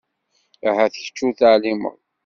[0.67, 1.95] Ahat kečč ur teεlimeḍ